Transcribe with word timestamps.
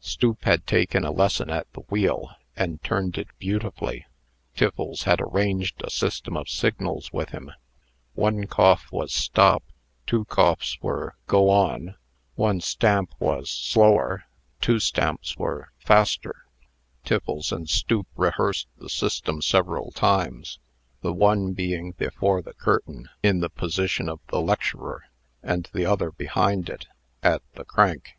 Stoop 0.00 0.42
had 0.46 0.66
taken 0.66 1.04
a 1.04 1.10
lesson 1.10 1.50
at 1.50 1.70
the 1.74 1.82
wheel, 1.90 2.30
and 2.56 2.82
turned 2.82 3.18
it 3.18 3.28
beautifully. 3.38 4.06
Tiffles 4.56 5.02
had 5.02 5.20
arranged 5.20 5.82
a 5.82 5.90
system 5.90 6.34
of 6.34 6.48
signals 6.48 7.12
with 7.12 7.28
him. 7.28 7.52
One 8.14 8.46
cough 8.46 8.86
was 8.90 9.12
"Stop;" 9.12 9.62
two 10.06 10.24
coughs 10.24 10.80
were 10.80 11.16
"Go 11.26 11.50
on;" 11.50 11.96
one 12.36 12.62
stamp 12.62 13.12
was 13.20 13.50
"Slower;" 13.50 14.24
two, 14.62 14.78
stamps 14.80 15.36
were 15.36 15.72
"Faster." 15.78 16.46
Tiffles 17.04 17.52
and 17.52 17.68
Stoop 17.68 18.06
rehearsed 18.16 18.68
the 18.78 18.88
system 18.88 19.42
several 19.42 19.90
times, 19.90 20.58
the 21.02 21.12
one 21.12 21.52
being 21.52 21.92
before 21.98 22.40
the 22.40 22.54
curtain, 22.54 23.10
in 23.22 23.40
the 23.40 23.50
position 23.50 24.08
of 24.08 24.20
the 24.28 24.40
lecturer, 24.40 25.04
and 25.42 25.68
the 25.74 25.84
other 25.84 26.10
behind 26.10 26.70
it, 26.70 26.86
at 27.22 27.42
the 27.56 27.66
crank. 27.66 28.12